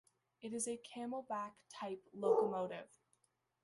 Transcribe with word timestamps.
It 0.41 0.51
is 0.53 0.67
a 0.67 0.79
camelback-type 0.95 2.07
locomotive. 2.15 2.87